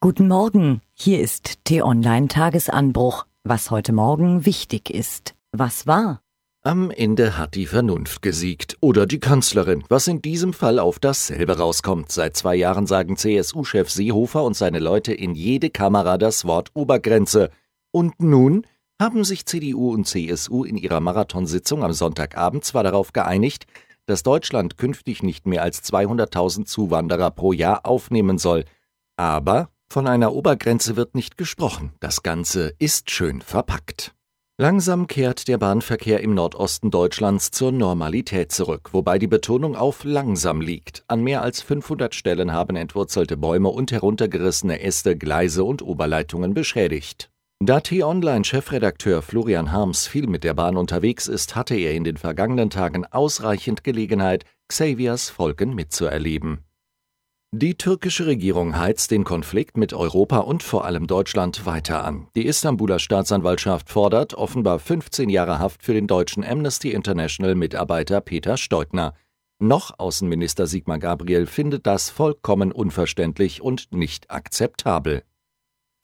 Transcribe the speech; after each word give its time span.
Guten 0.00 0.28
Morgen, 0.28 0.80
hier 0.94 1.20
ist 1.20 1.64
T-Online 1.64 2.28
Tagesanbruch. 2.28 3.26
Was 3.42 3.72
heute 3.72 3.92
Morgen 3.92 4.46
wichtig 4.46 4.90
ist. 4.90 5.34
Was 5.50 5.88
war? 5.88 6.22
Am 6.62 6.92
Ende 6.92 7.36
hat 7.36 7.56
die 7.56 7.66
Vernunft 7.66 8.22
gesiegt. 8.22 8.76
Oder 8.80 9.06
die 9.06 9.18
Kanzlerin, 9.18 9.82
was 9.88 10.06
in 10.06 10.22
diesem 10.22 10.52
Fall 10.52 10.78
auf 10.78 11.00
dasselbe 11.00 11.58
rauskommt. 11.58 12.12
Seit 12.12 12.36
zwei 12.36 12.54
Jahren 12.54 12.86
sagen 12.86 13.16
CSU-Chef 13.16 13.90
Seehofer 13.90 14.44
und 14.44 14.54
seine 14.54 14.78
Leute 14.78 15.12
in 15.12 15.34
jede 15.34 15.68
Kamera 15.68 16.16
das 16.16 16.44
Wort 16.44 16.70
Obergrenze. 16.74 17.50
Und 17.90 18.22
nun 18.22 18.68
haben 19.02 19.24
sich 19.24 19.46
CDU 19.46 19.92
und 19.92 20.06
CSU 20.06 20.62
in 20.62 20.76
ihrer 20.76 21.00
Marathonsitzung 21.00 21.82
am 21.82 21.92
Sonntagabend 21.92 22.64
zwar 22.64 22.84
darauf 22.84 23.12
geeinigt, 23.12 23.66
dass 24.06 24.22
Deutschland 24.22 24.78
künftig 24.78 25.24
nicht 25.24 25.48
mehr 25.48 25.62
als 25.62 25.82
200.000 25.82 26.66
Zuwanderer 26.66 27.32
pro 27.32 27.52
Jahr 27.52 27.84
aufnehmen 27.84 28.38
soll, 28.38 28.64
aber 29.16 29.70
von 29.90 30.06
einer 30.06 30.32
Obergrenze 30.32 30.96
wird 30.96 31.14
nicht 31.14 31.36
gesprochen. 31.36 31.92
Das 32.00 32.22
Ganze 32.22 32.74
ist 32.78 33.10
schön 33.10 33.40
verpackt. 33.40 34.14
Langsam 34.60 35.06
kehrt 35.06 35.46
der 35.46 35.56
Bahnverkehr 35.56 36.20
im 36.20 36.34
Nordosten 36.34 36.90
Deutschlands 36.90 37.52
zur 37.52 37.70
Normalität 37.70 38.50
zurück, 38.50 38.88
wobei 38.92 39.18
die 39.18 39.28
Betonung 39.28 39.76
auf 39.76 40.02
langsam 40.02 40.60
liegt. 40.60 41.04
An 41.06 41.22
mehr 41.22 41.42
als 41.42 41.62
500 41.62 42.12
Stellen 42.12 42.52
haben 42.52 42.74
entwurzelte 42.74 43.36
Bäume 43.36 43.68
und 43.68 43.92
heruntergerissene 43.92 44.80
Äste 44.80 45.16
Gleise 45.16 45.62
und 45.62 45.80
Oberleitungen 45.80 46.54
beschädigt. 46.54 47.30
Da 47.60 47.80
T-Online-Chefredakteur 47.80 49.22
Florian 49.22 49.72
Harms 49.72 50.06
viel 50.06 50.26
mit 50.26 50.42
der 50.42 50.54
Bahn 50.54 50.76
unterwegs 50.76 51.28
ist, 51.28 51.54
hatte 51.56 51.76
er 51.76 51.94
in 51.94 52.04
den 52.04 52.16
vergangenen 52.16 52.70
Tagen 52.70 53.04
ausreichend 53.04 53.84
Gelegenheit, 53.84 54.44
Xaviers 54.68 55.30
Folgen 55.30 55.74
mitzuerleben. 55.74 56.64
Die 57.52 57.76
türkische 57.76 58.26
Regierung 58.26 58.78
heizt 58.78 59.10
den 59.10 59.24
Konflikt 59.24 59.78
mit 59.78 59.94
Europa 59.94 60.40
und 60.40 60.62
vor 60.62 60.84
allem 60.84 61.06
Deutschland 61.06 61.64
weiter 61.64 62.04
an. 62.04 62.28
Die 62.36 62.44
Istanbuler 62.44 62.98
Staatsanwaltschaft 62.98 63.88
fordert 63.88 64.34
offenbar 64.34 64.78
15 64.78 65.30
Jahre 65.30 65.58
Haft 65.58 65.82
für 65.82 65.94
den 65.94 66.06
deutschen 66.06 66.44
Amnesty 66.44 66.92
International 66.92 67.54
Mitarbeiter 67.54 68.20
Peter 68.20 68.58
Steutner. 68.58 69.14
Noch 69.58 69.98
Außenminister 69.98 70.66
Sigmar 70.66 70.98
Gabriel 70.98 71.46
findet 71.46 71.86
das 71.86 72.10
vollkommen 72.10 72.70
unverständlich 72.70 73.62
und 73.62 73.94
nicht 73.94 74.30
akzeptabel. 74.30 75.22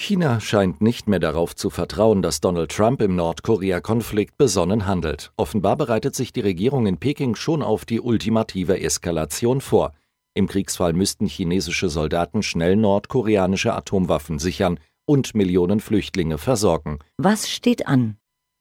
China 0.00 0.40
scheint 0.40 0.80
nicht 0.80 1.08
mehr 1.08 1.20
darauf 1.20 1.54
zu 1.54 1.68
vertrauen, 1.68 2.22
dass 2.22 2.40
Donald 2.40 2.72
Trump 2.72 3.02
im 3.02 3.16
Nordkorea-Konflikt 3.16 4.38
besonnen 4.38 4.86
handelt. 4.86 5.30
Offenbar 5.36 5.76
bereitet 5.76 6.14
sich 6.14 6.32
die 6.32 6.40
Regierung 6.40 6.86
in 6.86 6.96
Peking 6.96 7.34
schon 7.34 7.62
auf 7.62 7.84
die 7.84 8.00
ultimative 8.00 8.80
Eskalation 8.80 9.60
vor. 9.60 9.92
Im 10.34 10.48
Kriegsfall 10.48 10.92
müssten 10.92 11.26
chinesische 11.26 11.88
Soldaten 11.88 12.42
schnell 12.42 12.74
nordkoreanische 12.74 13.72
Atomwaffen 13.72 14.40
sichern 14.40 14.80
und 15.06 15.34
Millionen 15.34 15.78
Flüchtlinge 15.78 16.38
versorgen. 16.38 16.98
Was 17.16 17.48
steht 17.48 17.86
an? 17.86 18.16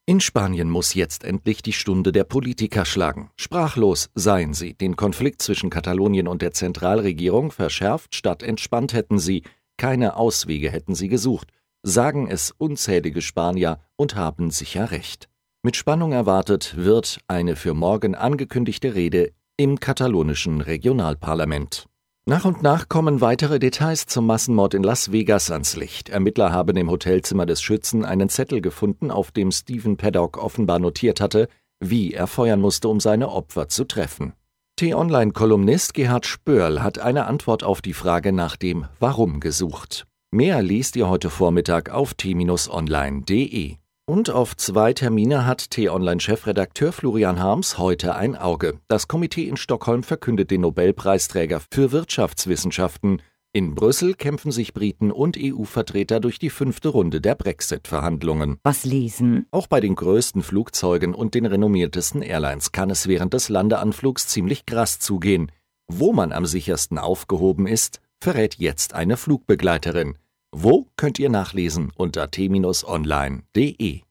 In 0.06 0.20
Spanien 0.20 0.70
muss 0.70 0.94
jetzt 0.94 1.24
endlich 1.24 1.62
die 1.64 1.74
Stunde 1.74 2.12
der 2.12 2.26
Politiker 2.26 2.84
schlagen. 2.86 3.32
Sprachlos 3.38 4.10
seien 4.14 4.54
sie. 4.54 4.74
Den 4.74 4.98
Konflikt 4.98 5.42
zwischen 5.42 5.70
Katalonien 5.70 6.28
und 6.28 6.42
der 6.42 6.52
Zentralregierung 6.52 7.52
verschärft 7.52 8.14
statt 8.14 8.44
entspannt 8.44 8.94
hätten 8.94 9.18
sie. 9.18 9.44
Keine 9.78 10.18
Auswege 10.18 10.70
hätten 10.70 10.94
sie 10.94 11.08
gesucht. 11.08 11.48
Sagen 11.84 12.28
es 12.28 12.52
unzählige 12.52 13.22
Spanier 13.22 13.80
und 13.96 14.16
haben 14.16 14.52
sicher 14.52 14.92
recht. 14.92 15.30
Mit 15.64 15.78
Spannung 15.78 16.12
erwartet 16.12 16.76
wird 16.76 17.20
eine 17.28 17.56
für 17.56 17.74
morgen 17.74 18.14
angekündigte 18.14 18.96
Rede 18.96 19.32
im 19.64 19.80
katalonischen 19.80 20.60
Regionalparlament. 20.60 21.86
Nach 22.26 22.44
und 22.44 22.64
nach 22.64 22.90
kommen 22.90 23.22
weitere 23.22 23.60
Details 23.60 24.08
zum 24.08 24.26
Massenmord 24.26 24.74
in 24.74 24.84
Las 24.84 25.14
Vegas 25.14 25.52
ans 25.52 25.78
Licht. 25.78 26.10
Ermittler 26.10 26.52
haben 26.52 26.76
im 26.76 26.92
Hotelzimmer 26.92 27.46
des 27.46 27.62
Schützen 27.62 28.04
einen 28.04 28.28
Zettel 28.28 28.60
gefunden, 28.60 29.10
auf 29.10 29.32
dem 29.32 29.54
Stephen 29.54 29.96
Paddock 29.96 30.38
offenbar 30.38 30.80
notiert 30.80 31.22
hatte, 31.22 31.48
wie 31.80 32.14
er 32.14 32.28
feuern 32.28 32.60
musste, 32.60 32.90
um 32.90 33.00
seine 33.00 33.30
Opfer 33.30 33.70
zu 33.70 33.86
treffen. 33.86 34.34
T-Online-Kolumnist 34.76 35.94
Gerhard 35.94 36.26
Spörl 36.26 36.84
hat 36.84 37.00
eine 37.00 37.26
Antwort 37.26 37.64
auf 37.64 37.82
die 37.82 37.94
Frage 37.94 38.34
nach 38.34 38.58
dem 38.58 38.86
Warum 39.00 39.40
gesucht. 39.40 40.08
Mehr 40.30 40.62
liest 40.62 40.98
ihr 40.98 41.08
heute 41.08 41.30
Vormittag 41.30 41.90
auf 41.90 42.16
t-online.de. 42.16 43.78
Und 44.06 44.30
auf 44.30 44.58
zwei 44.58 44.92
Termine 44.92 45.46
hat 45.46 45.72
T-Online-Chefredakteur 45.72 46.92
Florian 46.92 47.40
Harms 47.40 47.78
heute 47.78 48.16
ein 48.16 48.36
Auge. 48.36 48.82
Das 48.90 49.08
Komitee 49.08 49.48
in 49.48 49.56
Stockholm 49.56 50.04
verkündet 50.04 50.52
den 50.52 50.60
Nobelpreisträger 50.60 51.62
für 51.72 51.94
Wirtschaftswissenschaften. 51.94 53.22
In 53.54 53.76
Brüssel 53.76 54.14
kämpfen 54.16 54.52
sich 54.52 54.74
Briten 54.74 55.10
und 55.10 55.38
EU-Vertreter 55.40 56.20
durch 56.20 56.38
die 56.38 56.50
fünfte 56.50 56.90
Runde 56.90 57.22
der 57.22 57.36
Brexit-Verhandlungen. 57.36 58.58
Was 58.64 58.84
lesen? 58.84 59.46
Auch 59.52 59.68
bei 59.68 59.80
den 59.80 59.96
größten 59.96 60.44
Flugzeugen 60.44 61.16
und 61.16 61.34
den 61.34 61.46
renommiertesten 61.46 62.22
Airlines 62.22 62.74
kann 62.74 62.90
es 62.90 63.08
während 63.08 63.34
des 63.34 63.48
Landeanflugs 63.48 64.28
ziemlich 64.28 64.66
krass 64.66 65.00
zugehen. 65.00 65.50
Wo 65.88 66.12
man 66.12 66.34
am 66.34 66.46
sichersten 66.46 66.98
aufgehoben 66.98 67.68
ist, 67.68 68.02
verrät 68.20 68.56
jetzt 68.56 68.96
eine 68.96 69.16
Flugbegleiterin. 69.16 70.18
Wo 70.56 70.88
könnt 70.98 71.18
ihr 71.18 71.30
nachlesen 71.30 71.92
unter 71.96 72.30
t-online.de. 72.30 74.02